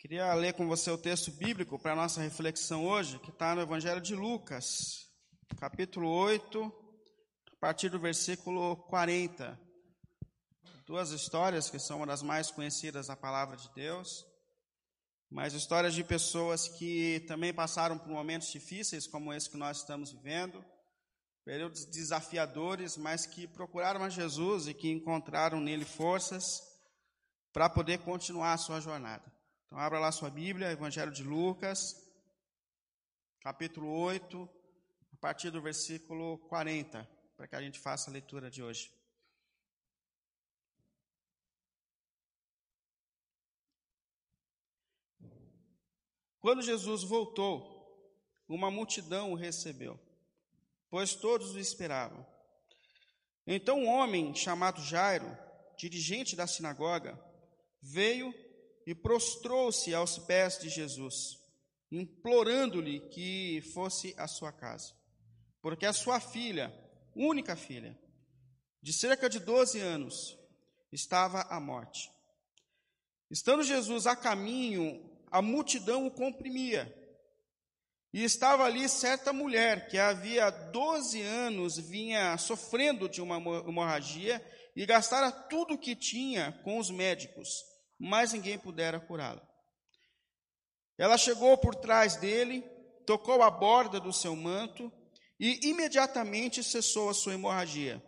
[0.00, 3.60] Queria ler com você o texto bíblico para a nossa reflexão hoje, que está no
[3.60, 5.06] Evangelho de Lucas,
[5.58, 6.72] capítulo 8,
[7.52, 9.60] a partir do versículo 40.
[10.86, 14.24] Duas histórias que são uma das mais conhecidas da palavra de Deus,
[15.28, 20.12] mas histórias de pessoas que também passaram por momentos difíceis, como esse que nós estamos
[20.12, 20.64] vivendo,
[21.44, 26.62] períodos desafiadores, mas que procuraram a Jesus e que encontraram nele forças
[27.52, 29.39] para poder continuar a sua jornada.
[29.70, 31.94] Então, abra lá sua Bíblia, Evangelho de Lucas,
[33.40, 34.50] capítulo 8,
[35.12, 38.92] a partir do versículo 40, para que a gente faça a leitura de hoje.
[46.40, 47.78] Quando Jesus voltou,
[48.48, 50.00] uma multidão o recebeu,
[50.90, 52.26] pois todos o esperavam.
[53.46, 55.30] Então um homem chamado Jairo,
[55.78, 57.16] dirigente da sinagoga,
[57.80, 58.34] veio
[58.86, 61.38] e prostrou-se aos pés de Jesus,
[61.90, 64.94] implorando-lhe que fosse à sua casa,
[65.60, 66.72] porque a sua filha,
[67.14, 67.98] única filha,
[68.82, 70.38] de cerca de 12 anos,
[70.90, 72.10] estava à morte.
[73.30, 76.96] Estando Jesus a caminho, a multidão o comprimia.
[78.12, 84.44] E estava ali certa mulher que havia 12 anos vinha sofrendo de uma hemorragia
[84.74, 87.69] e gastara tudo o que tinha com os médicos
[88.00, 89.46] mas ninguém pudera curá-la.
[90.96, 92.62] Ela chegou por trás dele,
[93.04, 94.90] tocou a borda do seu manto
[95.38, 98.02] e imediatamente cessou a sua hemorragia.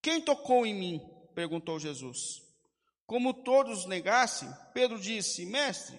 [0.00, 1.00] Quem tocou em mim?
[1.34, 2.42] perguntou Jesus.
[3.04, 5.98] Como todos negassem, Pedro disse: Mestre,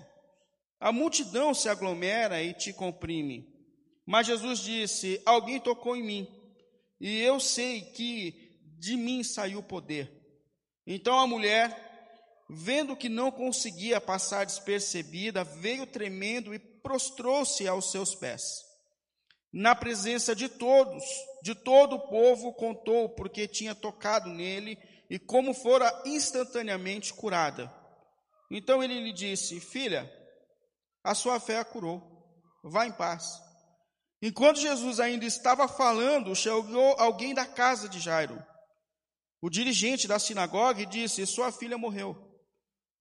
[0.80, 3.52] a multidão se aglomera e te comprime.
[4.06, 6.28] Mas Jesus disse: Alguém tocou em mim,
[7.00, 10.12] e eu sei que de mim saiu o poder.
[10.86, 11.93] Então a mulher
[12.50, 18.62] vendo que não conseguia passar despercebida, veio tremendo e prostrou-se aos seus pés.
[19.52, 21.04] Na presença de todos,
[21.42, 24.78] de todo o povo, contou porque tinha tocado nele
[25.10, 27.72] e como fora instantaneamente curada.
[28.50, 30.12] Então ele lhe disse: Filha,
[31.04, 32.02] a sua fé a curou,
[32.64, 33.40] vá em paz.
[34.22, 38.44] Enquanto Jesus ainda estava falando, chegou alguém da casa de Jairo,
[39.42, 42.33] o dirigente da sinagoga, e disse: Sua filha morreu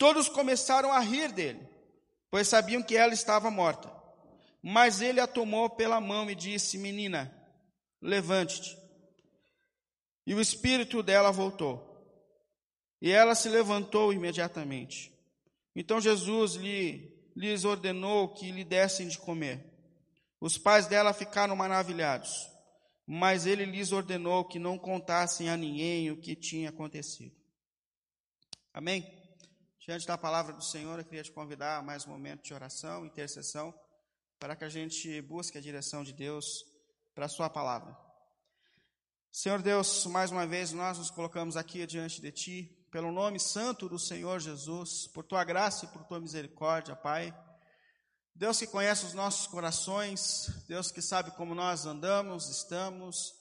[0.00, 1.60] Todos começaram a rir dele,
[2.30, 3.92] pois sabiam que ela estava morta.
[4.62, 7.30] Mas ele a tomou pela mão e disse: Menina,
[8.00, 8.78] levante-te.
[10.26, 11.86] E o espírito dela voltou.
[12.98, 15.12] E ela se levantou imediatamente.
[15.76, 19.62] Então Jesus lhe, lhes ordenou que lhe dessem de comer.
[20.40, 22.48] Os pais dela ficaram maravilhados,
[23.06, 27.36] mas ele lhes ordenou que não contassem a ninguém o que tinha acontecido.
[28.72, 29.19] Amém?
[29.82, 33.06] Diante da palavra do Senhor, eu queria te convidar a mais um momento de oração,
[33.06, 33.74] intercessão,
[34.38, 36.66] para que a gente busque a direção de Deus
[37.14, 37.96] para a Sua palavra.
[39.32, 43.88] Senhor Deus, mais uma vez nós nos colocamos aqui diante de Ti, pelo nome santo
[43.88, 47.34] do Senhor Jesus, por Tua graça e por Tua misericórdia, Pai.
[48.34, 53.32] Deus que conhece os nossos corações, Deus que sabe como nós andamos, estamos,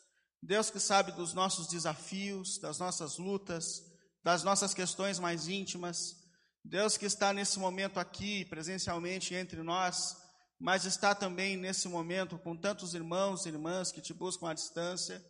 [0.41, 3.83] Deus que sabe dos nossos desafios, das nossas lutas,
[4.23, 6.18] das nossas questões mais íntimas.
[6.63, 10.15] Deus que está nesse momento aqui, presencialmente entre nós,
[10.59, 15.23] mas está também nesse momento com tantos irmãos e irmãs que te buscam à distância.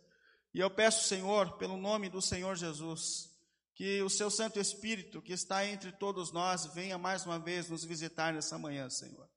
[0.52, 3.30] E eu peço, Senhor, pelo nome do Senhor Jesus,
[3.74, 7.84] que o seu Santo Espírito, que está entre todos nós, venha mais uma vez nos
[7.84, 9.28] visitar nessa manhã, Senhor.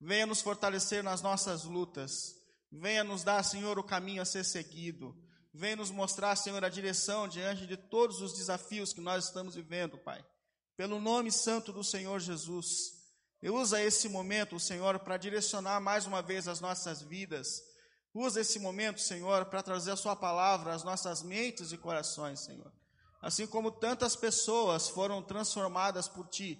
[0.00, 2.36] Venha nos fortalecer nas nossas lutas.
[2.70, 5.16] Venha nos dar, Senhor, o caminho a ser seguido.
[5.52, 9.98] Venha nos mostrar, Senhor, a direção diante de todos os desafios que nós estamos vivendo,
[9.98, 10.24] Pai
[10.76, 12.92] pelo nome santo do Senhor Jesus.
[13.42, 17.62] Usa esse momento, Senhor, para direcionar mais uma vez as nossas vidas.
[18.12, 22.72] Usa esse momento, Senhor, para trazer a Sua palavra às nossas mentes e corações, Senhor.
[23.20, 26.58] Assim como tantas pessoas foram transformadas por Ti,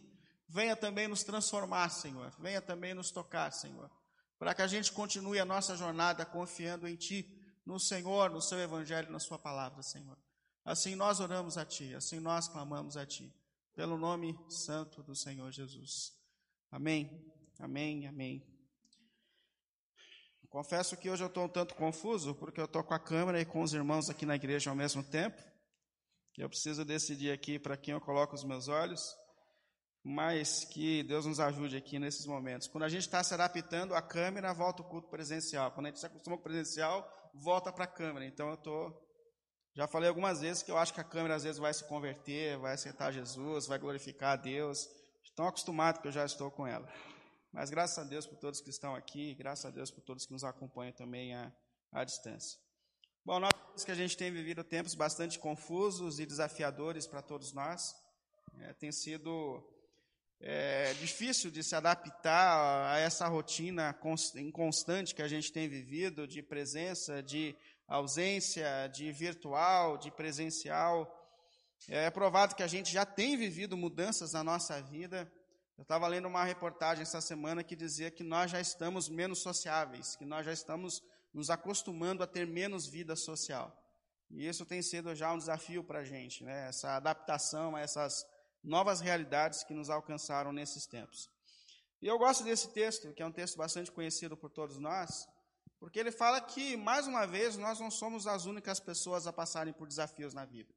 [0.49, 2.33] venha também nos transformar, Senhor.
[2.39, 3.91] Venha também nos tocar, Senhor.
[4.39, 7.27] Para que a gente continue a nossa jornada confiando em Ti,
[7.65, 10.19] no Senhor, no Seu Evangelho, na Sua palavra, Senhor.
[10.65, 13.33] Assim nós oramos a Ti, assim nós clamamos a Ti
[13.75, 16.13] pelo nome santo do Senhor Jesus.
[16.71, 17.11] Amém,
[17.59, 18.55] amém, amém.
[20.55, 23.45] Confesso que hoje eu estou um tanto confuso, porque eu estou com a câmera e
[23.45, 25.43] com os irmãos aqui na igreja ao mesmo tempo.
[26.39, 29.03] Eu preciso decidir aqui para quem eu coloco os meus olhos,
[30.05, 32.69] mas que Deus nos ajude aqui nesses momentos.
[32.69, 35.73] Quando a gente está se adaptando à câmera, volta o culto presencial.
[35.73, 37.05] Quando a gente se acostuma com o presencial,
[37.35, 38.25] volta para a câmera.
[38.25, 39.04] Então eu estou
[39.75, 42.57] já falei algumas vezes que eu acho que a câmera às vezes vai se converter,
[42.59, 44.89] vai aceitar Jesus, vai glorificar a Deus.
[45.25, 46.89] Estão acostumados que eu já estou com ela.
[47.53, 50.33] Mas graças a Deus por todos que estão aqui, graças a Deus por todos que
[50.33, 51.53] nos acompanham também à,
[51.91, 52.57] à distância.
[53.25, 57.97] Bom, nós que a gente tem vivido tempos bastante confusos e desafiadores para todos nós.
[58.61, 59.61] É, tem sido
[60.39, 63.99] é, difícil de se adaptar a essa rotina
[64.37, 67.57] inconstante que a gente tem vivido de presença, de
[67.87, 71.11] ausência de virtual, de presencial.
[71.89, 75.31] É provado que a gente já tem vivido mudanças na nossa vida.
[75.77, 80.17] Eu estava lendo uma reportagem essa semana que dizia que nós já estamos menos sociáveis,
[80.17, 81.03] que nós já estamos
[81.33, 83.77] nos acostumando a ter menos vida social.
[84.31, 86.69] E isso tem sido já um desafio para a gente, né?
[86.69, 88.25] essa adaptação a essas
[88.63, 91.29] novas realidades que nos alcançaram nesses tempos.
[92.01, 95.27] E eu gosto desse texto, que é um texto bastante conhecido por todos nós,
[95.85, 99.71] porque ele fala que, mais uma vez, nós não somos as únicas pessoas a passarem
[99.71, 100.73] por desafios na vida.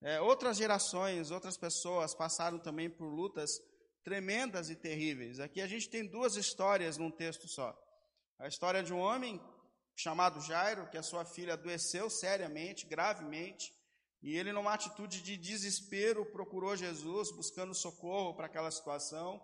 [0.00, 3.60] É, outras gerações, outras pessoas passaram também por lutas
[4.02, 5.38] tremendas e terríveis.
[5.38, 7.72] Aqui a gente tem duas histórias num texto só.
[8.36, 9.40] A história de um homem
[9.94, 13.72] chamado Jairo, que a sua filha adoeceu seriamente, gravemente,
[14.20, 19.40] e ele, numa atitude de desespero, procurou Jesus, buscando socorro para aquela situação.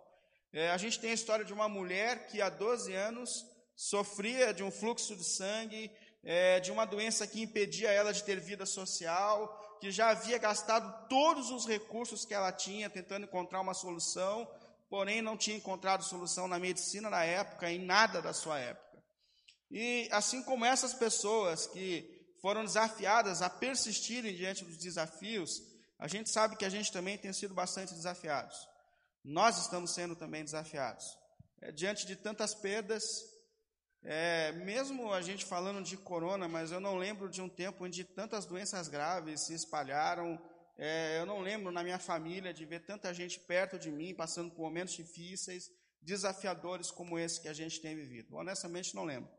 [0.53, 3.47] É, a gente tem a história de uma mulher que há 12 anos
[3.79, 5.89] sofria de um fluxo de sangue,
[6.25, 11.07] é, de uma doença que impedia ela de ter vida social, que já havia gastado
[11.09, 14.51] todos os recursos que ela tinha tentando encontrar uma solução,
[14.91, 19.01] porém não tinha encontrado solução na medicina na época, em nada da sua época.
[19.71, 25.63] E assim como essas pessoas que foram desafiadas a persistirem diante dos desafios,
[26.01, 28.57] a gente sabe que a gente também tem sido bastante desafiados.
[29.23, 31.17] Nós estamos sendo também desafiados.
[31.61, 33.38] É, diante de tantas perdas,
[34.03, 38.05] é, mesmo a gente falando de corona, mas eu não lembro de um tempo onde
[38.05, 40.41] tantas doenças graves se espalharam.
[40.77, 44.50] É, eu não lembro na minha família de ver tanta gente perto de mim passando
[44.50, 48.37] por momentos difíceis, desafiadores como esse que a gente tem vivido.
[48.37, 49.31] Honestamente, não lembro.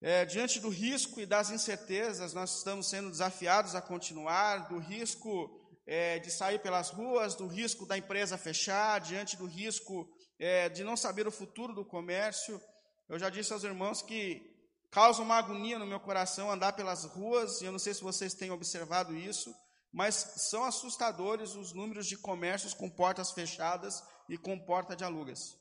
[0.00, 5.58] É, diante do risco e das incertezas, nós estamos sendo desafiados a continuar, do risco
[5.86, 10.06] é, de sair pelas ruas, do risco da empresa fechar, diante do risco
[10.38, 12.60] é, de não saber o futuro do comércio.
[13.08, 14.54] Eu já disse aos irmãos que
[14.90, 18.34] causa uma agonia no meu coração andar pelas ruas, e eu não sei se vocês
[18.34, 19.54] têm observado isso,
[19.92, 25.56] mas são assustadores os números de comércios com portas fechadas e com porta de alugas.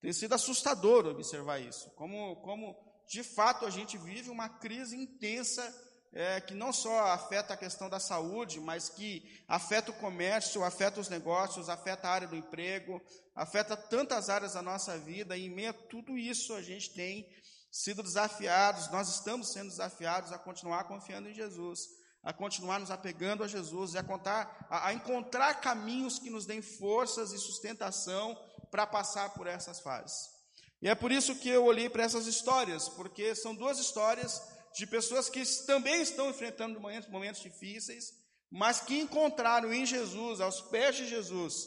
[0.00, 2.76] Tem sido assustador observar isso, como, como
[3.08, 5.62] de fato a gente vive uma crise intensa
[6.12, 11.00] é, que não só afeta a questão da saúde, mas que afeta o comércio, afeta
[11.00, 13.00] os negócios, afeta a área do emprego,
[13.34, 17.28] afeta tantas áreas da nossa vida, e em meio a tudo isso a gente tem
[17.70, 21.80] sido desafiados, nós estamos sendo desafiados a continuar confiando em Jesus,
[22.22, 26.46] a continuar nos apegando a Jesus e a, contar, a, a encontrar caminhos que nos
[26.46, 28.36] deem forças e sustentação
[28.70, 30.34] para passar por essas fases.
[30.80, 34.42] E é por isso que eu olhei para essas histórias, porque são duas histórias
[34.76, 38.12] de pessoas que também estão enfrentando momentos, momentos difíceis,
[38.50, 41.66] mas que encontraram em Jesus, aos pés de Jesus,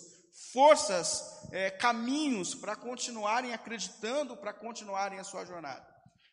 [0.53, 5.85] forças, é, caminhos para continuarem acreditando, para continuarem a sua jornada.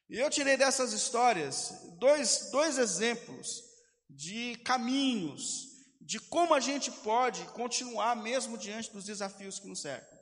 [0.08, 3.62] E eu tirei dessas histórias dois, dois exemplos
[4.08, 5.64] de caminhos,
[6.00, 10.16] de como a gente pode continuar mesmo diante dos desafios que nos cercam.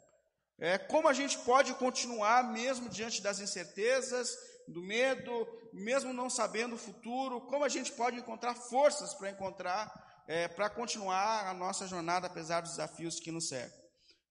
[0.58, 4.30] É, como a gente pode continuar mesmo diante das incertezas,
[4.68, 10.24] do medo, mesmo não sabendo o futuro, como a gente pode encontrar forças para encontrar,
[10.26, 13.84] é, para continuar a nossa jornada apesar dos desafios que nos cercam.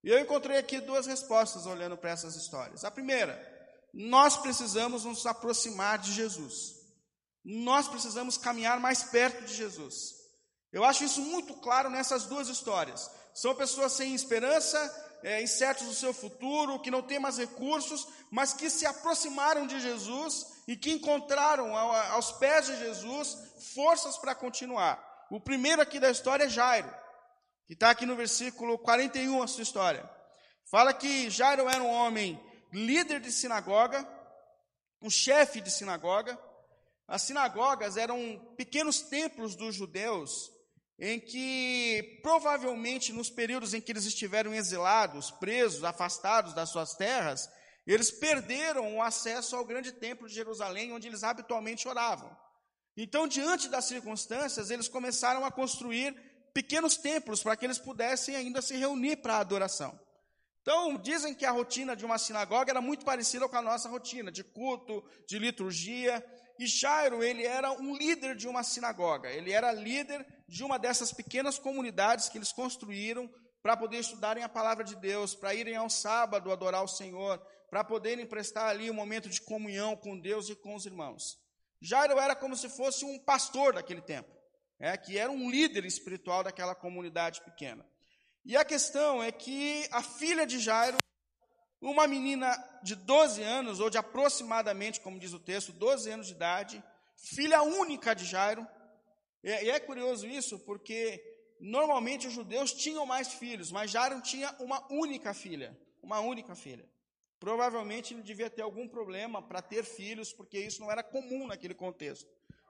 [0.04, 2.84] E eu encontrei aqui duas respostas olhando para essas histórias.
[2.84, 3.40] A primeira,
[3.94, 6.76] nós precisamos nos aproximar de Jesus.
[7.44, 10.16] Nós precisamos caminhar mais perto de Jesus.
[10.72, 13.10] Eu acho isso muito claro nessas duas histórias.
[13.34, 14.80] São pessoas sem esperança,
[15.24, 19.80] é, incertos do seu futuro, que não têm mais recursos, mas que se aproximaram de
[19.80, 23.38] Jesus e que encontraram aos pés de Jesus
[23.74, 25.26] forças para continuar.
[25.32, 26.94] O primeiro aqui da história é Jairo,
[27.66, 30.08] que está aqui no versículo 41 a sua história.
[30.66, 32.40] Fala que Jairo era um homem
[32.72, 34.08] líder de sinagoga,
[35.02, 36.38] um chefe de sinagoga.
[37.08, 40.52] As sinagogas eram pequenos templos dos judeus
[41.00, 47.50] em que provavelmente nos períodos em que eles estiveram exilados, presos, afastados das suas terras,
[47.86, 52.36] eles perderam o acesso ao grande templo de Jerusalém, onde eles habitualmente oravam.
[52.96, 56.16] Então, diante das circunstâncias, eles começaram a construir
[56.54, 60.00] pequenos templos para que eles pudessem ainda se reunir para a adoração.
[60.62, 64.32] Então, dizem que a rotina de uma sinagoga era muito parecida com a nossa rotina,
[64.32, 66.24] de culto, de liturgia.
[66.60, 71.12] E Jairo, ele era um líder de uma sinagoga, ele era líder de uma dessas
[71.12, 73.30] pequenas comunidades que eles construíram
[73.62, 77.84] para poder estudarem a palavra de Deus, para irem ao sábado adorar o Senhor, para
[77.84, 81.40] poderem prestar ali um momento de comunhão com Deus e com os irmãos.
[81.82, 84.30] Jairo era como se fosse um pastor daquele tempo,
[84.80, 87.86] é, que era um líder espiritual daquela comunidade pequena.
[88.46, 90.98] E a questão é que a filha de Jairo,
[91.84, 96.34] uma menina de 12 anos, ou de aproximadamente, como diz o texto, 12 anos de
[96.34, 96.84] idade,
[97.16, 98.66] filha única de Jairo.
[99.44, 101.22] E é curioso isso, porque
[101.60, 106.88] normalmente os judeus tinham mais filhos, mas Jairo tinha uma única filha, uma única filha.
[107.38, 111.74] Provavelmente ele devia ter algum problema para ter filhos, porque isso não era comum naquele
[111.74, 112.30] contexto.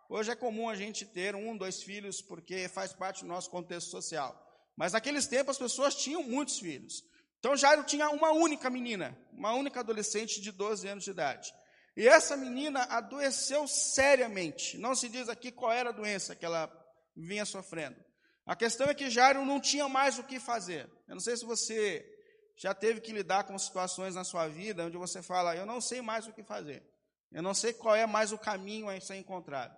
[0.09, 3.91] Hoje é comum a gente ter um, dois filhos, porque faz parte do nosso contexto
[3.91, 4.39] social.
[4.75, 7.03] Mas naqueles tempos as pessoas tinham muitos filhos.
[7.43, 11.53] Então Jairo tinha uma única menina, uma única adolescente de 12 anos de idade.
[11.93, 14.77] E essa menina adoeceu seriamente.
[14.77, 16.71] Não se diz aqui qual era a doença que ela
[17.13, 17.97] vinha sofrendo.
[18.45, 20.89] A questão é que Jairo não tinha mais o que fazer.
[21.05, 22.09] Eu não sei se você
[22.55, 26.01] já teve que lidar com situações na sua vida onde você fala, eu não sei
[26.01, 26.81] mais o que fazer.
[27.29, 29.77] Eu não sei qual é mais o caminho a ser encontrado.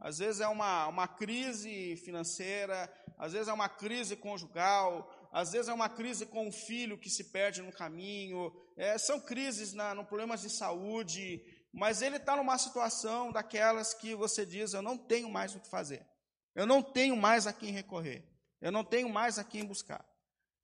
[0.00, 5.68] Às vezes é uma, uma crise financeira, às vezes é uma crise conjugal, às vezes
[5.68, 9.94] é uma crise com o filho que se perde no caminho, é, são crises na,
[9.94, 14.98] no problemas de saúde, mas ele está numa situação daquelas que você diz: eu não
[14.98, 16.06] tenho mais o que fazer,
[16.54, 18.22] eu não tenho mais a quem recorrer,
[18.60, 20.06] eu não tenho mais a quem buscar.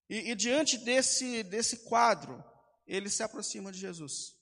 [0.07, 2.45] E, e diante desse, desse quadro,
[2.87, 4.37] ele se aproxima de Jesus.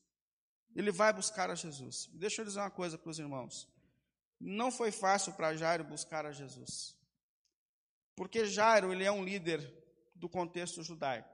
[0.75, 2.09] Ele vai buscar a Jesus.
[2.13, 3.69] Deixa eu dizer uma coisa para os irmãos.
[4.41, 6.97] Não foi fácil para Jairo buscar a Jesus.
[8.17, 9.86] Porque Jairo, ele é um líder
[10.17, 11.29] do contexto judaico.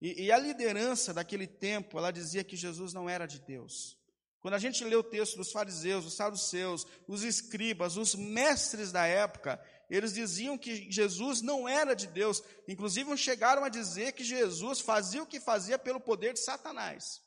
[0.00, 3.98] E, e, a liderança daquele tempo, ela dizia que Jesus não era de Deus.
[4.40, 9.04] Quando a gente lê o texto dos fariseus, os saduceus, os escribas, os mestres da
[9.04, 9.60] época,
[9.90, 12.42] eles diziam que Jesus não era de Deus.
[12.68, 17.20] Inclusive, chegaram a dizer que Jesus fazia o que fazia pelo poder de Satanás.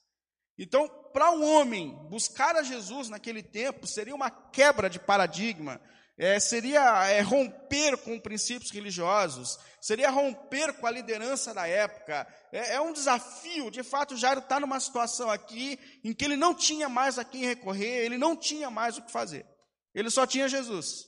[0.57, 5.81] Então, para um homem buscar a Jesus naquele tempo seria uma quebra de paradigma,
[6.21, 12.27] é, seria é, romper com princípios religiosos, seria romper com a liderança da época.
[12.51, 16.53] É, é um desafio, de fato, Jairo está numa situação aqui em que ele não
[16.53, 19.47] tinha mais a quem recorrer, ele não tinha mais o que fazer.
[19.95, 21.07] Ele só tinha Jesus.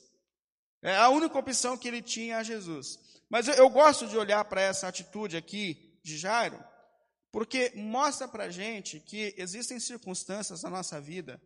[0.82, 2.98] É a única opção que ele tinha é Jesus.
[3.30, 6.58] Mas eu, eu gosto de olhar para essa atitude aqui de Jairo,
[7.30, 11.40] porque mostra para a gente que existem circunstâncias na nossa vida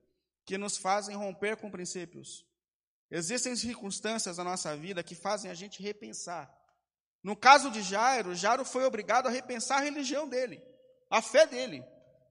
[0.46, 2.48] que nos fazem romper com princípios.
[3.10, 6.52] Existem circunstâncias na nossa vida que fazem a gente repensar.
[7.22, 10.62] No caso de Jairo, Jairo foi obrigado a repensar a religião dele,
[11.10, 11.84] a fé dele.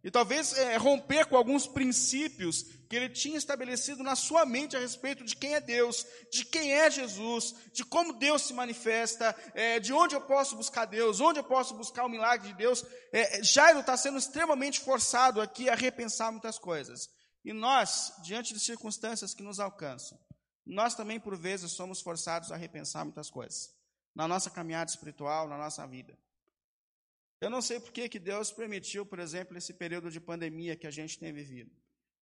[0.03, 4.79] E talvez é, romper com alguns princípios que ele tinha estabelecido na sua mente a
[4.79, 9.79] respeito de quem é Deus, de quem é Jesus, de como Deus se manifesta, é,
[9.79, 12.85] de onde eu posso buscar Deus, onde eu posso buscar o milagre de Deus.
[13.11, 17.09] É, Jairo está sendo extremamente forçado aqui a repensar muitas coisas.
[17.43, 20.17] E nós, diante de circunstâncias que nos alcançam,
[20.67, 23.75] nós também, por vezes, somos forçados a repensar muitas coisas
[24.13, 26.17] na nossa caminhada espiritual, na nossa vida.
[27.39, 30.87] Eu não sei por que, que Deus permitiu, por exemplo, esse período de pandemia que
[30.87, 31.71] a gente tem vivido.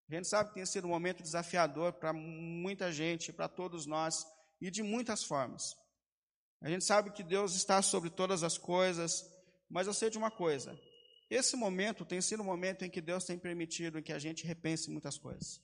[0.09, 4.25] A gente sabe que tem sido um momento desafiador para muita gente, para todos nós,
[4.59, 5.75] e de muitas formas.
[6.61, 9.25] A gente sabe que Deus está sobre todas as coisas,
[9.69, 10.77] mas eu sei de uma coisa:
[11.29, 14.91] esse momento tem sido um momento em que Deus tem permitido que a gente repense
[14.91, 15.61] muitas coisas.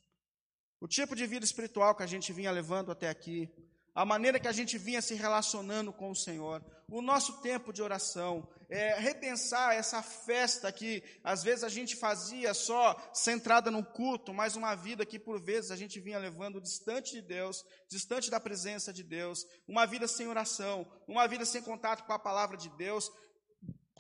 [0.82, 3.48] O tipo de vida espiritual que a gente vinha levando até aqui,
[3.94, 7.84] a maneira que a gente vinha se relacionando com o Senhor, o nosso tempo de
[7.84, 14.34] oração, é, repensar essa festa que às vezes a gente fazia só centrada no culto,
[14.34, 18.40] mas uma vida que por vezes a gente vinha levando distante de Deus, distante da
[18.40, 22.70] presença de Deus, uma vida sem oração, uma vida sem contato com a palavra de
[22.70, 23.12] Deus.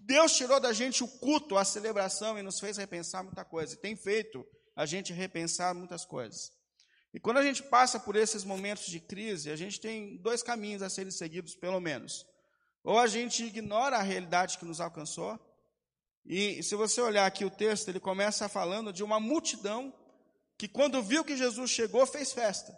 [0.02, 3.78] Deus tirou da gente o culto, a celebração e nos fez repensar muita coisa, e
[3.78, 4.44] tem feito
[4.76, 6.60] a gente repensar muitas coisas.
[7.14, 10.82] E quando a gente passa por esses momentos de crise, a gente tem dois caminhos
[10.82, 12.26] a serem seguidos, pelo menos.
[12.84, 15.40] Ou a gente ignora a realidade que nos alcançou,
[16.26, 19.94] e se você olhar aqui o texto, ele começa falando de uma multidão
[20.58, 22.78] que, quando viu que Jesus chegou, fez festa.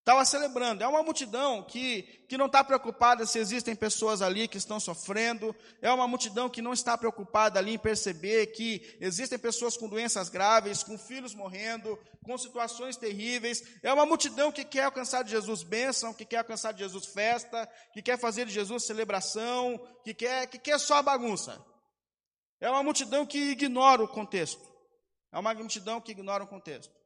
[0.00, 0.82] Estava celebrando.
[0.82, 5.54] É uma multidão que, que não está preocupada se existem pessoas ali que estão sofrendo.
[5.82, 10.30] É uma multidão que não está preocupada ali em perceber que existem pessoas com doenças
[10.30, 13.62] graves, com filhos morrendo, com situações terríveis.
[13.82, 17.68] É uma multidão que quer alcançar de Jesus bênção, que quer alcançar de Jesus festa,
[17.92, 21.62] que quer fazer de Jesus celebração, que quer, que quer só bagunça.
[22.58, 24.62] É uma multidão que ignora o contexto.
[25.30, 27.00] É uma multidão que ignora o contexto.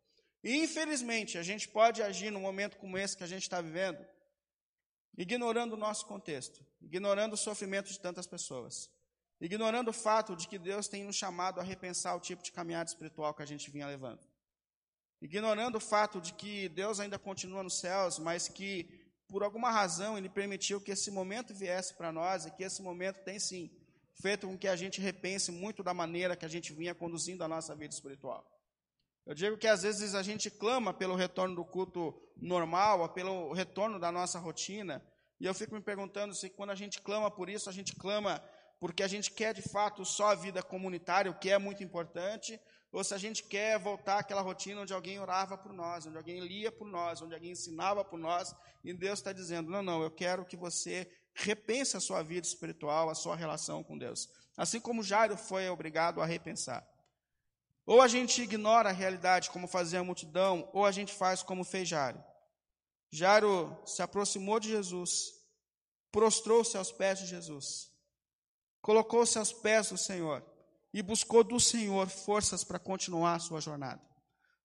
[0.45, 4.05] E, infelizmente, a gente pode agir num momento como esse que a gente está vivendo,
[5.17, 8.91] ignorando o nosso contexto, ignorando o sofrimento de tantas pessoas,
[9.41, 12.91] ignorando o fato de que Deus tem nos chamado a repensar o tipo de caminhada
[12.91, 14.21] espiritual que a gente vinha levando,
[15.19, 18.87] ignorando o fato de que Deus ainda continua nos céus, mas que,
[19.27, 23.25] por alguma razão, Ele permitiu que esse momento viesse para nós e que esse momento
[23.25, 23.71] tem sim
[24.21, 27.49] feito com que a gente repense muito da maneira que a gente vinha conduzindo a
[27.49, 28.54] nossa vida espiritual.
[29.27, 33.99] Eu digo que às vezes a gente clama pelo retorno do culto normal, pelo retorno
[33.99, 35.03] da nossa rotina,
[35.41, 38.43] e eu fico me perguntando se quando a gente clama por isso, a gente clama
[38.79, 42.61] porque a gente quer de fato só a vida comunitária, o que é muito importante,
[42.93, 46.41] ou se a gente quer voltar àquela rotina onde alguém orava por nós, onde alguém
[46.41, 48.55] lia por nós, onde alguém ensinava por nós,
[48.85, 53.09] e Deus está dizendo: não, não, eu quero que você repense a sua vida espiritual,
[53.09, 54.29] a sua relação com Deus.
[54.57, 56.87] Assim como Jairo foi obrigado a repensar.
[57.87, 61.65] Ou a gente ignora a realidade como fazia a multidão, ou a gente faz como
[61.65, 62.23] fez Jairo.
[63.11, 65.35] Jairo se aproximou de Jesus,
[66.11, 67.91] prostrou-se aos pés de Jesus,
[68.81, 70.45] colocou-se aos pés do Senhor
[70.93, 74.01] e buscou do Senhor forças para continuar a sua jornada.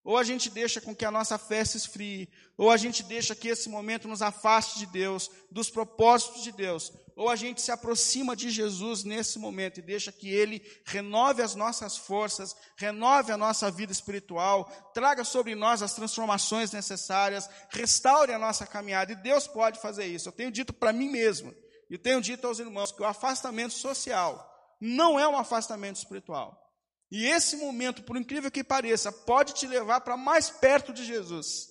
[0.02, 3.34] Ou a gente deixa com que a nossa fé se esfrie, ou a gente deixa
[3.34, 7.70] que esse momento nos afaste de Deus, dos propósitos de Deus, ou a gente se
[7.70, 13.36] aproxima de Jesus nesse momento e deixa que Ele renove as nossas forças, renove a
[13.36, 14.64] nossa vida espiritual,
[14.94, 19.12] traga sobre nós as transformações necessárias, restaure a nossa caminhada.
[19.12, 20.28] E Deus pode fazer isso.
[20.28, 21.54] Eu tenho dito para mim mesmo,
[21.90, 24.46] e tenho dito aos irmãos, que o afastamento social
[24.80, 26.69] não é um afastamento espiritual.
[27.10, 31.68] E esse momento, por incrível que pareça, pode te levar para mais perto de Jesus.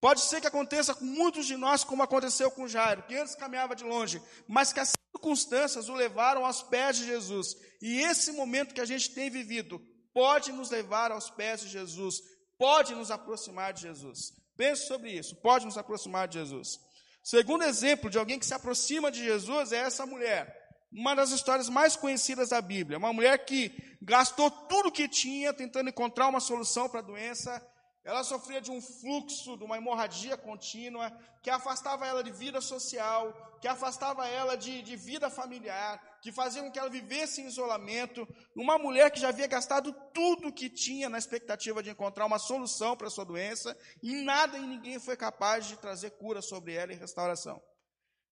[0.00, 3.76] Pode ser que aconteça com muitos de nós, como aconteceu com Jairo, que antes caminhava
[3.76, 7.54] de longe, mas que as circunstâncias o levaram aos pés de Jesus.
[7.80, 9.80] E esse momento que a gente tem vivido
[10.12, 12.20] pode nos levar aos pés de Jesus,
[12.58, 14.32] pode nos aproximar de Jesus.
[14.56, 16.80] Pense sobre isso, pode nos aproximar de Jesus.
[17.22, 20.61] Segundo exemplo de alguém que se aproxima de Jesus é essa mulher
[20.92, 22.98] uma das histórias mais conhecidas da Bíblia.
[22.98, 27.66] Uma mulher que gastou tudo que tinha tentando encontrar uma solução para a doença.
[28.04, 33.32] Ela sofria de um fluxo, de uma hemorragia contínua, que afastava ela de vida social,
[33.60, 38.26] que afastava ela de, de vida familiar, que fazia com que ela vivesse em isolamento.
[38.56, 42.96] Uma mulher que já havia gastado tudo que tinha na expectativa de encontrar uma solução
[42.96, 46.92] para a sua doença, e nada e ninguém foi capaz de trazer cura sobre ela
[46.92, 47.62] e restauração.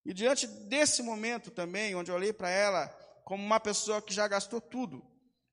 [0.04, 2.88] E diante desse momento também, onde eu olhei para ela
[3.24, 5.04] como uma pessoa que já gastou tudo,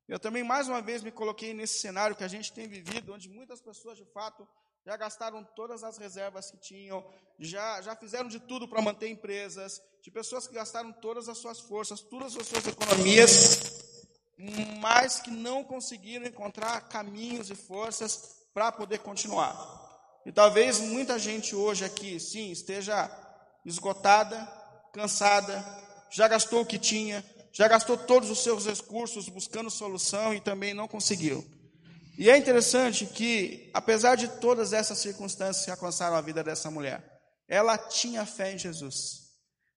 [0.08, 3.30] eu também mais uma vez me coloquei nesse cenário que a gente tem vivido, onde
[3.30, 4.48] muitas pessoas de fato
[4.86, 7.06] já gastaram todas as reservas que tinham,
[7.38, 11.60] já, já fizeram de tudo para manter empresas, de pessoas que gastaram todas as suas
[11.60, 13.84] forças, todas as suas economias,
[14.80, 19.86] mas que não conseguiram encontrar caminhos e forças para poder continuar.
[20.26, 23.08] E talvez muita gente hoje aqui, sim, esteja
[23.70, 24.48] esgotada,
[24.94, 25.64] cansada,
[26.10, 30.74] já gastou o que tinha, já gastou todos os seus recursos buscando solução e também
[30.74, 31.46] não conseguiu.
[32.18, 37.04] E é interessante que, apesar de todas essas circunstâncias que alcançaram a vida dessa mulher,
[37.48, 39.28] ela tinha fé em Jesus.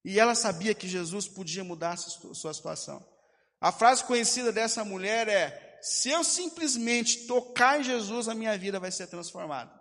[0.05, 3.05] E ela sabia que Jesus podia mudar sua situação.
[3.61, 8.81] A frase conhecida dessa mulher é: Se eu simplesmente tocar em Jesus, a minha vida
[8.81, 9.80] vai ser transformada.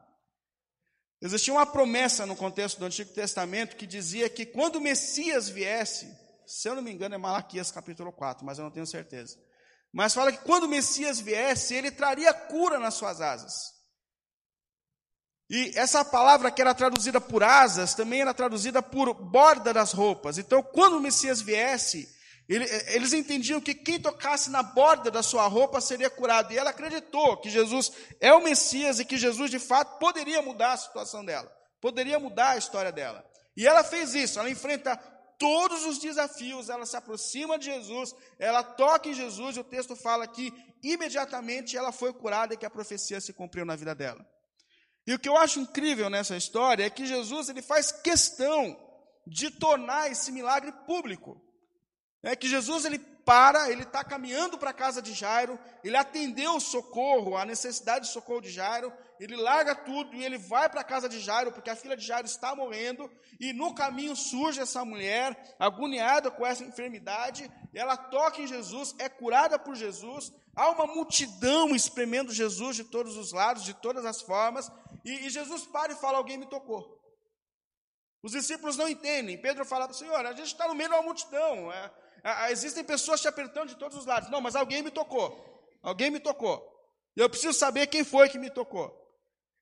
[1.21, 6.07] Existia uma promessa no contexto do Antigo Testamento que dizia que quando o Messias viesse,
[6.45, 9.37] se eu não me engano é Malaquias capítulo 4, mas eu não tenho certeza.
[9.91, 13.79] Mas fala que quando o Messias viesse, ele traria cura nas suas asas.
[15.49, 20.37] E essa palavra que era traduzida por asas, também era traduzida por borda das roupas.
[20.37, 22.07] Então, quando o Messias viesse,
[22.49, 26.51] eles entendiam que quem tocasse na borda da sua roupa seria curado.
[26.51, 30.73] E ela acreditou que Jesus é o Messias e que Jesus, de fato, poderia mudar
[30.73, 31.47] a situação dela,
[31.79, 33.23] poderia mudar a história dela.
[33.55, 34.97] E ela fez isso, ela enfrenta
[35.37, 39.95] todos os desafios, ela se aproxima de Jesus, ela toca em Jesus, e o texto
[39.95, 44.25] fala que imediatamente ela foi curada e que a profecia se cumpriu na vida dela.
[45.05, 48.75] E o que eu acho incrível nessa história é que Jesus ele faz questão
[49.25, 51.39] de tornar esse milagre público.
[52.21, 56.55] É que Jesus ele para, ele está caminhando para a casa de Jairo, ele atendeu
[56.55, 60.81] o socorro, a necessidade de socorro de Jairo, ele larga tudo e ele vai para
[60.81, 64.59] a casa de Jairo, porque a filha de Jairo está morrendo, e no caminho surge
[64.59, 70.69] essa mulher, agoniada com essa enfermidade, ela toca em Jesus, é curada por Jesus, há
[70.71, 74.71] uma multidão espremendo Jesus de todos os lados, de todas as formas,
[75.05, 76.99] e, e Jesus para e fala: Alguém me tocou.
[78.21, 79.39] Os discípulos não entendem.
[79.41, 81.71] Pedro fala: Senhor, a gente está no meio de uma multidão.
[81.71, 81.91] É,
[82.49, 84.29] existem pessoas te apertando de todos os lados.
[84.29, 85.67] Não, mas alguém me tocou.
[85.81, 86.67] Alguém me tocou.
[87.15, 88.95] Eu preciso saber quem foi que me tocou.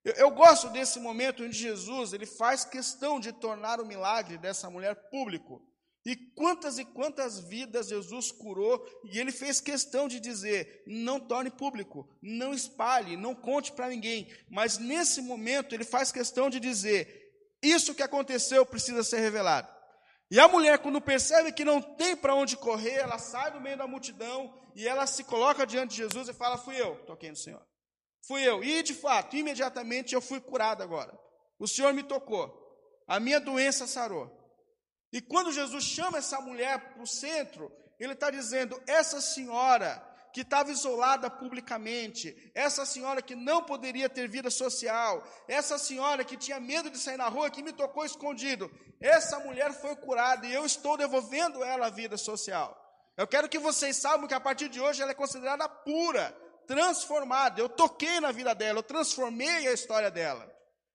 [0.03, 4.69] Eu, eu gosto desse momento onde Jesus ele faz questão de tornar o milagre dessa
[4.69, 5.61] mulher público.
[6.05, 11.51] E quantas e quantas vidas Jesus curou, e ele fez questão de dizer: não torne
[11.51, 14.31] público, não espalhe, não conte para ninguém.
[14.49, 17.27] Mas nesse momento ele faz questão de dizer:
[17.61, 19.67] isso que aconteceu precisa ser revelado.
[20.29, 23.77] E a mulher, quando percebe que não tem para onde correr, ela sai do meio
[23.77, 27.35] da multidão e ela se coloca diante de Jesus e fala: Fui eu, toquei no
[27.35, 27.65] Senhor.
[28.27, 28.63] Fui eu.
[28.63, 31.17] E de fato, imediatamente eu fui curado agora.
[31.57, 32.65] O Senhor me tocou.
[33.07, 34.29] A minha doença sarou.
[35.13, 40.05] E quando Jesus chama essa mulher para o centro, ele está dizendo: essa senhora
[40.38, 46.38] que estava isolada publicamente, essa senhora que não poderia ter vida social, essa senhora que
[46.38, 48.69] tinha medo de sair na rua, que me tocou escondido,
[49.02, 52.80] essa mulher foi curada e eu estou devolvendo ela a vida social.
[53.17, 56.30] Eu quero que vocês saibam que a partir de hoje ela é considerada pura,
[56.67, 57.60] transformada.
[57.60, 60.47] Eu toquei na vida dela, eu transformei a história dela.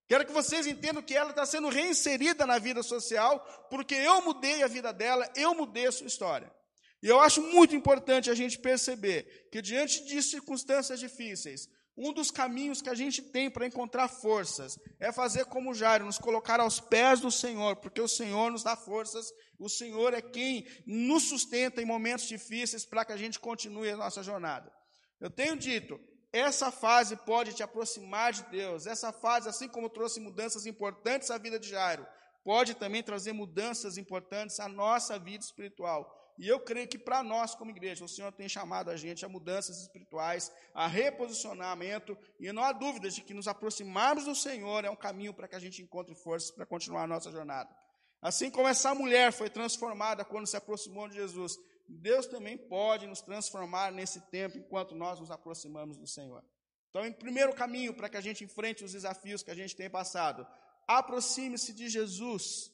[0.07, 4.63] Quero que vocês entendam que ela está sendo reinserida na vida social, porque eu mudei
[4.63, 6.62] a vida dela, eu mudei a sua história.
[7.03, 12.31] E eu acho muito importante a gente perceber que, diante de circunstâncias difíceis, um dos
[12.31, 16.81] caminhos que a gente tem para encontrar forças é fazer como Jairo, nos colocar aos
[16.81, 21.83] pés do Senhor, porque o Senhor nos dá forças, o Senhor é quem nos sustenta
[21.83, 24.73] em momentos difíceis para que a gente continue a nossa jornada.
[25.21, 26.01] Eu tenho dito,
[26.33, 28.87] essa fase pode te aproximar de Deus.
[28.87, 32.07] Essa fase, assim como trouxe mudanças importantes à vida de Jairo,
[32.43, 36.22] pode também trazer mudanças importantes à nossa vida espiritual.
[36.39, 39.29] E eu creio que para nós, como igreja, o Senhor tem chamado a gente a
[39.29, 44.91] mudanças espirituais, a reposicionamento, e não há dúvidas de que nos aproximarmos do Senhor é
[44.91, 47.69] um caminho para que a gente encontre forças para continuar a nossa jornada.
[48.21, 53.21] Assim como essa mulher foi transformada quando se aproximou de Jesus, Deus também pode nos
[53.21, 56.43] transformar nesse tempo enquanto nós nos aproximamos do Senhor.
[56.89, 59.91] Então, em primeiro caminho, para que a gente enfrente os desafios que a gente tem
[59.91, 60.47] passado,
[60.87, 62.71] aproxime-se de Jesus.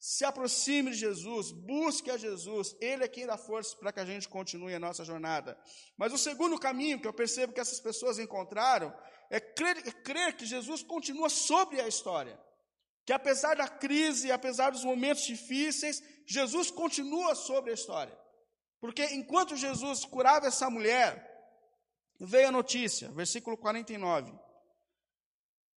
[0.00, 4.04] Se aproxime de Jesus, busque a Jesus, Ele é quem dá força para que a
[4.06, 5.60] gente continue a nossa jornada.
[5.94, 8.96] Mas o segundo caminho que eu percebo que essas pessoas encontraram
[9.28, 12.40] é crer, é crer que Jesus continua sobre a história.
[13.04, 18.18] Que apesar da crise, apesar dos momentos difíceis, Jesus continua sobre a história.
[18.80, 21.28] Porque enquanto Jesus curava essa mulher,
[22.18, 24.32] veio a notícia, versículo 49.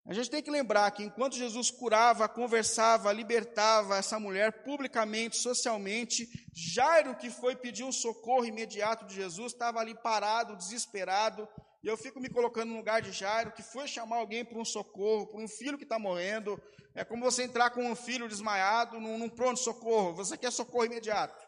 [0.05, 6.27] A gente tem que lembrar que enquanto Jesus curava, conversava, libertava essa mulher publicamente, socialmente,
[6.53, 11.47] Jairo, que foi pedir um socorro imediato de Jesus, estava ali parado, desesperado.
[11.81, 14.65] E eu fico me colocando no lugar de Jairo, que foi chamar alguém para um
[14.65, 16.61] socorro, para um filho que está morrendo.
[16.93, 20.13] É como você entrar com um filho desmaiado num, num pronto-socorro.
[20.15, 21.41] Você quer socorro imediato.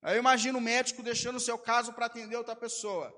[0.00, 3.14] Aí eu imagino o médico deixando o seu caso para atender outra pessoa.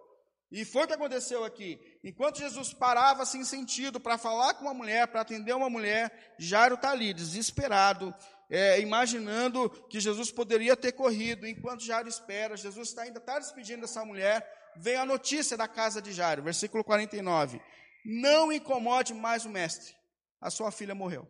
[0.55, 1.81] E foi o que aconteceu aqui.
[2.05, 6.77] Enquanto Jesus parava sem sentido para falar com uma mulher, para atender uma mulher, Jairo
[6.77, 8.14] está ali, desesperado,
[8.49, 11.45] é, imaginando que Jesus poderia ter corrido.
[11.45, 16.01] Enquanto Jairo espera, Jesus está, ainda está despedindo dessa mulher, vem a notícia da casa
[16.01, 17.61] de Jairo, versículo 49.
[18.05, 19.93] Não incomode mais o mestre,
[20.40, 21.29] a sua filha morreu.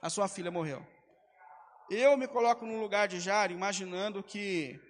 [0.00, 0.82] A sua filha morreu.
[1.90, 4.80] Eu me coloco no lugar de Jairo, imaginando que,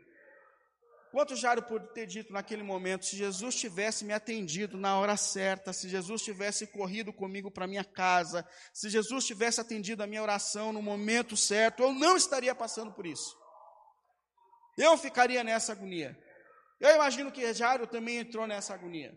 [1.10, 5.72] quanto Jairo pode ter dito naquele momento, se Jesus tivesse me atendido na hora certa,
[5.72, 10.72] se Jesus tivesse corrido comigo para minha casa, se Jesus tivesse atendido a minha oração
[10.72, 13.36] no momento certo, eu não estaria passando por isso.
[14.76, 16.16] Eu ficaria nessa agonia.
[16.80, 19.12] Eu imagino que Jairo também entrou nessa agonia.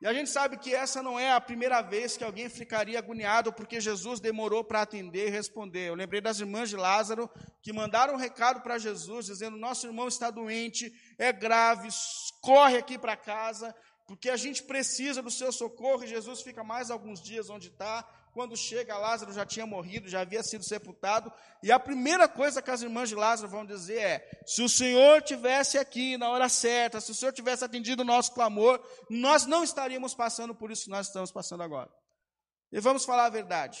[0.00, 3.52] E a gente sabe que essa não é a primeira vez que alguém ficaria agoniado
[3.52, 5.88] porque Jesus demorou para atender e responder.
[5.88, 7.28] Eu lembrei das irmãs de Lázaro
[7.60, 11.88] que mandaram um recado para Jesus dizendo: Nosso irmão está doente, é grave,
[12.40, 13.74] corre aqui para casa,
[14.06, 16.04] porque a gente precisa do seu socorro.
[16.04, 18.08] E Jesus fica mais alguns dias onde está.
[18.38, 21.32] Quando chega, Lázaro já tinha morrido, já havia sido sepultado.
[21.60, 25.20] E a primeira coisa que as irmãs de Lázaro vão dizer é: se o Senhor
[25.22, 29.64] tivesse aqui na hora certa, se o Senhor tivesse atendido o nosso clamor, nós não
[29.64, 31.90] estaríamos passando por isso que nós estamos passando agora.
[32.70, 33.80] E vamos falar a verdade.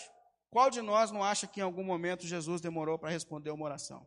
[0.50, 4.04] Qual de nós não acha que em algum momento Jesus demorou para responder uma oração?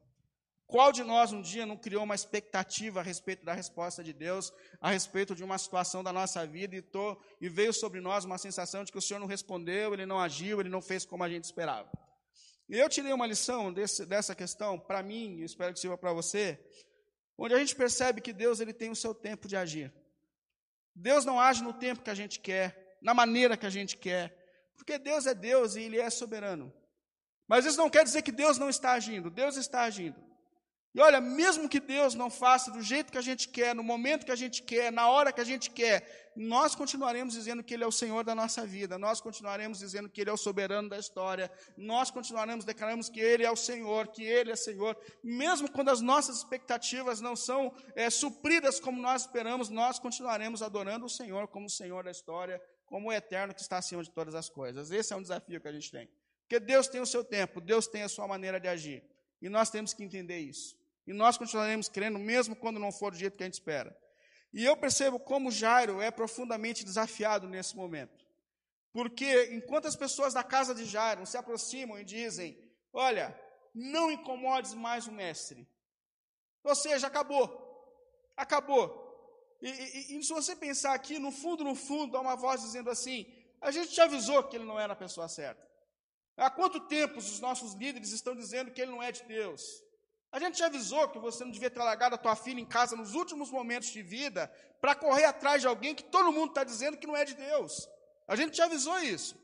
[0.71, 4.53] Qual de nós um dia não criou uma expectativa a respeito da resposta de Deus,
[4.79, 8.37] a respeito de uma situação da nossa vida e, tô, e veio sobre nós uma
[8.37, 11.29] sensação de que o Senhor não respondeu, ele não agiu, ele não fez como a
[11.29, 11.91] gente esperava?
[12.69, 16.13] E eu tirei uma lição desse, dessa questão para mim, e espero que sirva para
[16.13, 16.57] você,
[17.37, 19.93] onde a gente percebe que Deus ele tem o seu tempo de agir.
[20.95, 24.33] Deus não age no tempo que a gente quer, na maneira que a gente quer,
[24.77, 26.73] porque Deus é Deus e Ele é soberano.
[27.45, 30.30] Mas isso não quer dizer que Deus não está agindo, Deus está agindo.
[30.93, 34.25] E olha, mesmo que Deus não faça do jeito que a gente quer, no momento
[34.25, 37.85] que a gente quer, na hora que a gente quer, nós continuaremos dizendo que Ele
[37.85, 40.99] é o Senhor da nossa vida, nós continuaremos dizendo que Ele é o soberano da
[40.99, 45.89] história, nós continuaremos declarando que Ele é o Senhor, que Ele é Senhor, mesmo quando
[45.89, 51.47] as nossas expectativas não são é, supridas como nós esperamos, nós continuaremos adorando o Senhor
[51.47, 54.91] como o Senhor da história, como o eterno que está acima de todas as coisas.
[54.91, 56.09] Esse é um desafio que a gente tem.
[56.41, 59.01] Porque Deus tem o seu tempo, Deus tem a sua maneira de agir.
[59.41, 60.80] E nós temos que entender isso.
[61.05, 63.95] E nós continuaremos crendo, mesmo quando não for do jeito que a gente espera.
[64.53, 68.25] E eu percebo como Jairo é profundamente desafiado nesse momento.
[68.91, 72.57] Porque enquanto as pessoas da casa de Jairo se aproximam e dizem:
[72.91, 73.39] Olha,
[73.73, 75.67] não incomodes mais o mestre.
[76.63, 77.49] Ou seja, acabou.
[78.35, 79.09] Acabou.
[79.61, 82.89] E, e, e se você pensar aqui, no fundo, no fundo, há uma voz dizendo
[82.89, 83.25] assim:
[83.61, 85.65] A gente te avisou que ele não era a pessoa certa.
[86.35, 89.61] Há quanto tempo os nossos líderes estão dizendo que ele não é de Deus?
[90.31, 92.95] A gente já avisou que você não devia ter largado a tua filha em casa
[92.95, 94.47] nos últimos momentos de vida
[94.79, 97.87] para correr atrás de alguém que todo mundo está dizendo que não é de Deus.
[98.27, 99.35] A gente já avisou isso.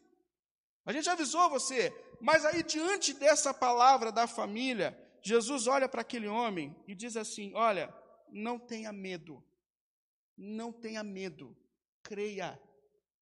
[0.85, 1.93] A gente avisou você.
[2.21, 7.53] Mas aí, diante dessa palavra da família, Jesus olha para aquele homem e diz assim:
[7.53, 7.93] Olha,
[8.29, 9.43] não tenha medo.
[10.37, 11.55] Não tenha medo.
[12.01, 12.57] Creia.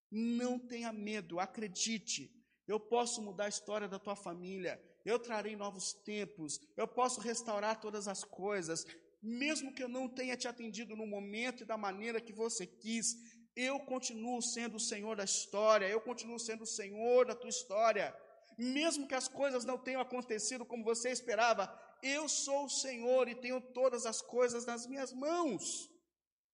[0.08, 1.40] Não tenha medo.
[1.40, 2.32] Acredite.
[2.68, 7.80] Eu posso mudar a história da tua família eu trarei novos tempos, eu posso restaurar
[7.80, 8.84] todas as coisas,
[9.22, 13.16] mesmo que eu não tenha te atendido no momento e da maneira que você quis,
[13.54, 18.14] eu continuo sendo o Senhor da história, eu continuo sendo o Senhor da tua história.
[18.58, 23.34] Mesmo que as coisas não tenham acontecido como você esperava, eu sou o Senhor e
[23.34, 25.90] tenho todas as coisas nas minhas mãos.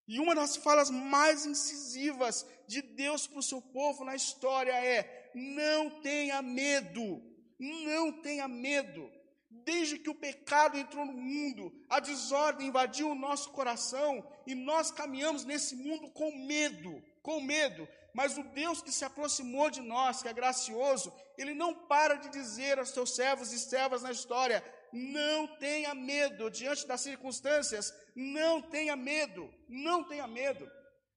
[0.06, 5.30] E uma das falas mais incisivas de Deus para o seu povo na história é:
[5.34, 7.20] não tenha medo,
[7.62, 9.08] não tenha medo.
[9.48, 14.90] Desde que o pecado entrou no mundo, a desordem invadiu o nosso coração e nós
[14.90, 17.86] caminhamos nesse mundo com medo, com medo.
[18.12, 22.28] Mas o Deus que se aproximou de nós, que é gracioso, ele não para de
[22.30, 28.60] dizer aos seus servos e servas na história: não tenha medo diante das circunstâncias, não
[28.60, 30.68] tenha medo, não tenha medo.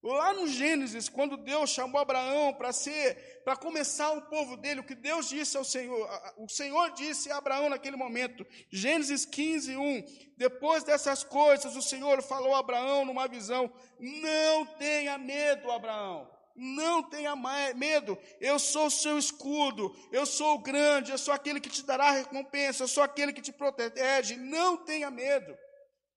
[0.06, 4.84] Lá no Gênesis, quando Deus chamou Abraão para ser, para começar o povo dele, o
[4.84, 10.06] que Deus disse ao Senhor, o Senhor disse a Abraão naquele momento, Gênesis 15, 1.
[10.38, 16.30] Depois dessas coisas, o Senhor falou a Abraão numa visão: Não tenha medo, Abraão.
[16.56, 17.36] Não tenha
[17.76, 21.84] medo, eu sou o seu escudo, eu sou o grande, eu sou aquele que te
[21.84, 24.38] dará recompensa, eu sou aquele que te protege.
[24.38, 25.58] Não tenha medo.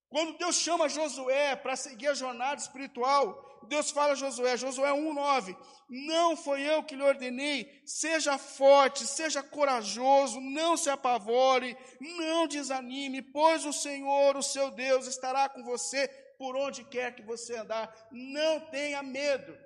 [0.09, 5.57] Quando Deus chama Josué para seguir a jornada espiritual, Deus fala a Josué, Josué 1,9:
[5.89, 13.21] Não foi eu que lhe ordenei, seja forte, seja corajoso, não se apavore, não desanime,
[13.21, 17.95] pois o Senhor, o seu Deus, estará com você por onde quer que você andar.
[18.11, 19.57] Não tenha medo,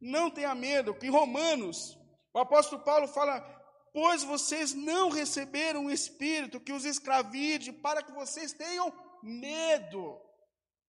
[0.00, 0.96] não tenha medo.
[1.02, 1.98] Em Romanos,
[2.34, 3.57] o apóstolo Paulo fala:
[4.00, 10.16] Pois vocês não receberam o Espírito que os escravide, para que vocês tenham medo.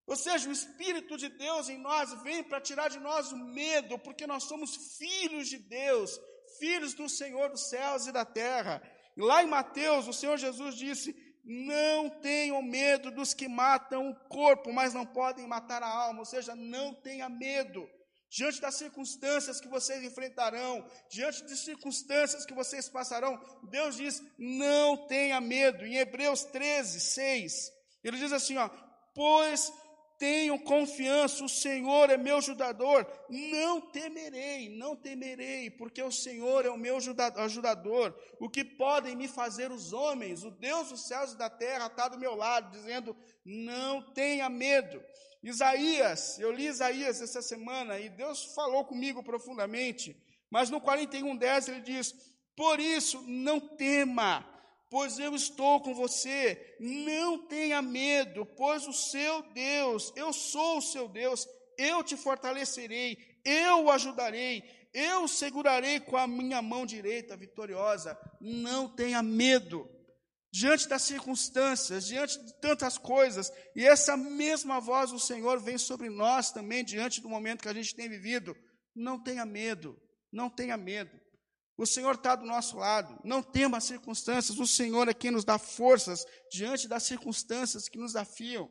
[0.05, 3.97] Ou seja, o Espírito de Deus em nós vem para tirar de nós o medo,
[3.97, 6.19] porque nós somos filhos de Deus,
[6.59, 8.79] filhos do Senhor dos céus e da terra.
[9.17, 14.15] E lá em Mateus, o Senhor Jesus disse: Não tenham medo dos que matam o
[14.29, 16.19] corpo, mas não podem matar a alma.
[16.19, 17.89] Ou seja, não tenha medo.
[18.29, 23.39] Diante das circunstâncias que vocês enfrentarão, diante das circunstâncias que vocês passarão,
[23.69, 25.83] Deus diz: não tenha medo.
[25.83, 27.71] Em Hebreus 13, 6,
[28.03, 28.69] ele diz assim: ó,
[29.15, 29.73] pois
[30.19, 36.69] tenho confiança, o Senhor é meu ajudador, não temerei, não temerei, porque o Senhor é
[36.69, 36.97] o meu
[37.37, 38.13] ajudador.
[38.37, 40.43] O que podem me fazer os homens?
[40.43, 43.15] O Deus dos céus e da terra está do meu lado, dizendo:
[43.45, 45.01] não tenha medo.
[45.41, 50.15] Isaías, eu li Isaías essa semana e Deus falou comigo profundamente,
[50.51, 52.13] mas no 41:10 ele diz:
[52.55, 54.45] Por isso não tema,
[54.89, 56.75] pois eu estou com você.
[56.79, 61.47] Não tenha medo, pois o seu Deus, eu sou o seu Deus,
[61.77, 68.19] eu te fortalecerei, eu o ajudarei, eu segurarei com a minha mão direita vitoriosa.
[68.41, 69.89] Não tenha medo.
[70.51, 76.09] Diante das circunstâncias, diante de tantas coisas, e essa mesma voz do Senhor vem sobre
[76.09, 78.55] nós também, diante do momento que a gente tem vivido.
[78.95, 79.99] Não tenha medo,
[80.31, 81.19] não tenha medo.
[81.77, 85.45] O Senhor está do nosso lado, não tema as circunstâncias, o Senhor é quem nos
[85.45, 88.69] dá forças diante das circunstâncias que nos desafiam.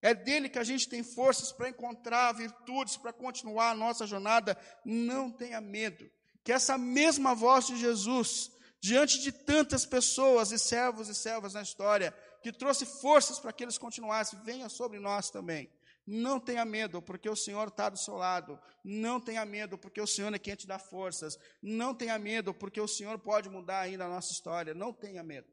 [0.00, 4.56] É dele que a gente tem forças para encontrar virtudes, para continuar a nossa jornada.
[4.84, 6.08] Não tenha medo.
[6.44, 11.62] Que essa mesma voz de Jesus diante de tantas pessoas e servos e servas na
[11.62, 15.70] história, que trouxe forças para que eles continuassem, venha sobre nós também.
[16.06, 18.58] Não tenha medo, porque o Senhor está do seu lado.
[18.82, 21.36] Não tenha medo, porque o Senhor é quem te dá forças.
[21.62, 24.72] Não tenha medo, porque o Senhor pode mudar ainda a nossa história.
[24.72, 25.46] Não tenha medo.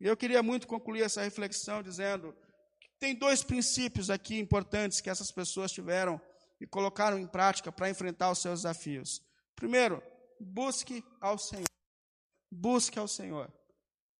[0.00, 2.32] E eu queria muito concluir essa reflexão dizendo
[2.80, 6.20] que tem dois princípios aqui importantes que essas pessoas tiveram
[6.60, 9.20] e colocaram em prática para enfrentar os seus desafios.
[9.56, 10.00] Primeiro,
[10.38, 11.66] busque ao Senhor.
[12.50, 13.52] Busque ao Senhor.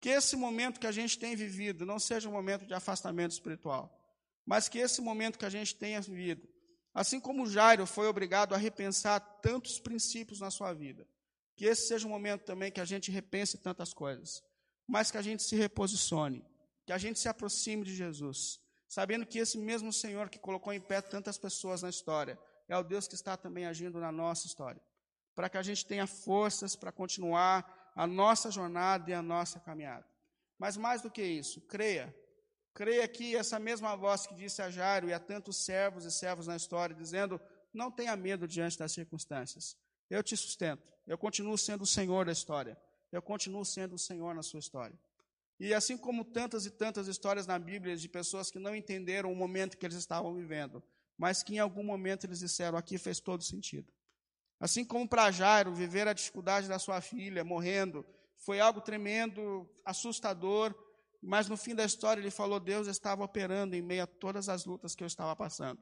[0.01, 3.95] Que esse momento que a gente tem vivido não seja um momento de afastamento espiritual,
[4.47, 6.49] mas que esse momento que a gente tenha vivido,
[6.95, 11.07] assim como Jairo foi obrigado a repensar tantos princípios na sua vida,
[11.57, 14.43] que esse seja um momento também que a gente repense tantas coisas,
[14.87, 16.45] mas que a gente se reposicione,
[16.87, 20.81] que a gente se aproxime de Jesus, sabendo que esse mesmo Senhor que colocou em
[20.81, 22.39] pé tantas pessoas na história,
[22.69, 24.81] é o Deus que está também agindo na nossa história,
[25.35, 30.07] para que a gente tenha forças para continuar a nossa jornada e a nossa caminhada.
[30.57, 32.15] Mas mais do que isso, creia.
[32.73, 36.47] Creia que essa mesma voz que disse a Jairo e a tantos servos e servos
[36.47, 37.41] na história, dizendo:
[37.75, 39.77] não tenha medo diante das circunstâncias.
[40.09, 40.87] Eu te sustento.
[41.09, 42.79] Eu continuo sendo o Senhor da história.
[43.11, 44.97] Eu continuo sendo o Senhor na sua história.
[45.59, 49.35] E assim como tantas e tantas histórias na Bíblia de pessoas que não entenderam o
[49.35, 50.81] momento que eles estavam vivendo,
[51.17, 53.93] mas que em algum momento eles disseram: aqui fez todo sentido.
[54.61, 58.05] Assim como para Jairo, viver a dificuldade da sua filha morrendo
[58.37, 60.75] foi algo tremendo, assustador,
[61.23, 64.65] mas no fim da história ele falou: Deus estava operando em meio a todas as
[64.65, 65.81] lutas que eu estava passando.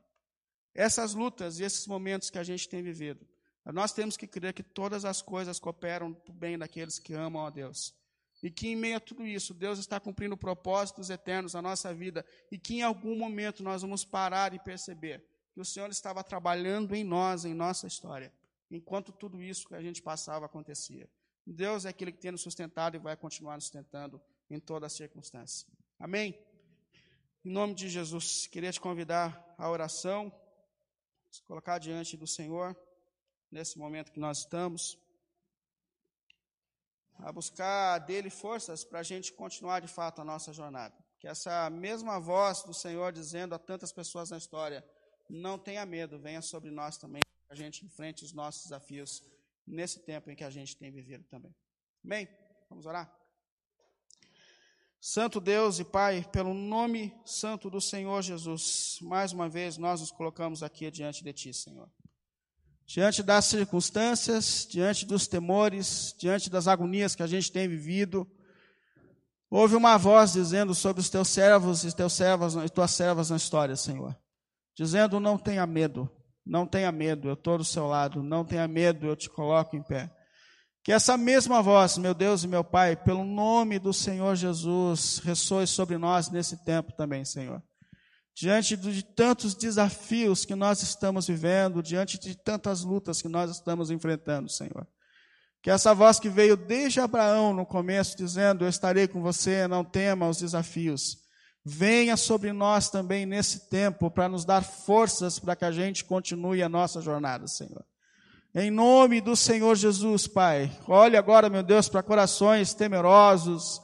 [0.75, 3.27] Essas lutas e esses momentos que a gente tem vivido,
[3.65, 7.47] nós temos que crer que todas as coisas cooperam para o bem daqueles que amam
[7.47, 7.95] a Deus.
[8.43, 12.25] E que em meio a tudo isso, Deus está cumprindo propósitos eternos na nossa vida.
[12.53, 16.95] E que em algum momento nós vamos parar e perceber que o Senhor estava trabalhando
[16.95, 18.31] em nós, em nossa história
[18.71, 21.09] enquanto tudo isso que a gente passava acontecia.
[21.47, 25.69] Deus é aquele que tem nos sustentado e vai continuar nos sustentando em toda circunstância.
[25.99, 26.39] Amém?
[27.45, 30.33] Em nome de Jesus, queria te convidar à oração,
[31.31, 32.77] se colocar diante do Senhor,
[33.51, 34.99] nesse momento que nós estamos,
[37.19, 40.95] a buscar dele forças para a gente continuar de fato a nossa jornada.
[41.21, 44.85] Que essa mesma voz do Senhor dizendo a tantas pessoas na história:
[45.31, 49.23] não tenha medo, venha sobre nós também a gente enfrente os nossos desafios
[49.67, 51.55] nesse tempo em que a gente tem vivido também.
[52.05, 52.29] Amém?
[52.69, 53.13] Vamos orar?
[55.01, 60.11] Santo Deus e Pai, pelo nome santo do Senhor Jesus, mais uma vez nós nos
[60.11, 61.89] colocamos aqui diante de Ti, Senhor.
[62.87, 68.29] Diante das circunstâncias, diante dos temores, diante das agonias que a gente tem vivido,
[69.51, 73.37] houve uma voz dizendo sobre os teus servos e teus servas e tuas servas na
[73.37, 74.17] história, Senhor.
[74.75, 76.11] Dizendo: não tenha medo,
[76.47, 78.23] não tenha medo, eu estou do seu lado.
[78.23, 80.09] Não tenha medo, eu te coloco em pé.
[80.85, 85.67] Que essa mesma voz, meu Deus e meu Pai, pelo nome do Senhor Jesus, ressoe
[85.67, 87.61] sobre nós nesse tempo também, Senhor.
[88.33, 93.91] Diante de tantos desafios que nós estamos vivendo, diante de tantas lutas que nós estamos
[93.91, 94.87] enfrentando, Senhor.
[95.61, 99.85] Que essa voz que veio desde Abraão no começo, dizendo: Eu estarei com você, não
[99.85, 101.26] tema os desafios
[101.69, 106.63] venha sobre nós também nesse tempo para nos dar forças para que a gente continue
[106.63, 107.85] a nossa jornada, Senhor.
[108.55, 113.83] Em nome do Senhor Jesus, Pai, olhe agora, meu Deus, para corações temerosos,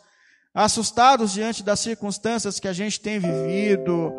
[0.55, 4.13] assustados diante das circunstâncias que a gente tem vivido,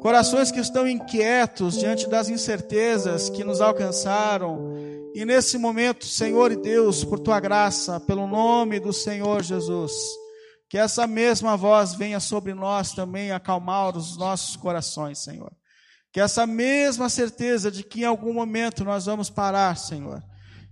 [0.00, 4.76] corações que estão inquietos diante das incertezas que nos alcançaram.
[5.12, 9.92] E nesse momento, Senhor e Deus, por tua graça, pelo nome do Senhor Jesus,
[10.68, 15.50] que essa mesma voz venha sobre nós também acalmar os nossos corações, Senhor.
[16.12, 20.22] Que essa mesma certeza de que em algum momento nós vamos parar, Senhor,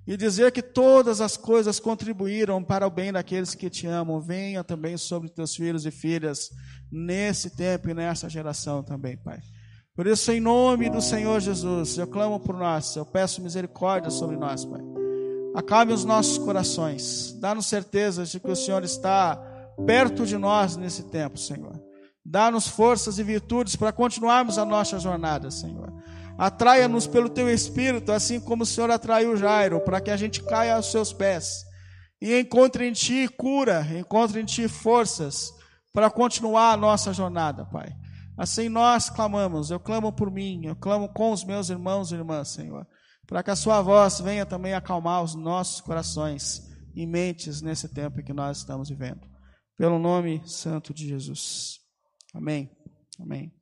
[0.07, 4.63] e dizer que todas as coisas contribuíram para o bem daqueles que te amam, venha
[4.63, 6.51] também sobre teus filhos e filhas
[6.93, 9.41] nesse tempo e nessa geração também, Pai.
[9.95, 14.37] Por isso, em nome do Senhor Jesus, eu clamo por nós, eu peço misericórdia sobre
[14.37, 14.81] nós, Pai.
[15.55, 19.41] Acalme os nossos corações, dá-nos certeza de que o Senhor está
[19.85, 21.81] perto de nós nesse tempo, Senhor.
[22.25, 25.93] Dá-nos forças e virtudes para continuarmos a nossa jornada, Senhor.
[26.39, 30.77] Atraia-nos pelo teu espírito, assim como o Senhor atraiu Jairo, para que a gente caia
[30.77, 31.65] aos seus pés
[32.21, 35.53] e encontre em ti cura, encontre em ti forças
[35.93, 37.95] para continuar a nossa jornada, Pai.
[38.37, 42.49] Assim nós clamamos, eu clamo por mim, eu clamo com os meus irmãos e irmãs,
[42.49, 42.87] Senhor,
[43.27, 46.63] para que a Sua voz venha também acalmar os nossos corações
[46.95, 49.36] e mentes nesse tempo que nós estamos vivendo.
[49.77, 51.81] Pelo nome santo de Jesus.
[52.35, 52.71] Amém.
[53.21, 53.56] Amém.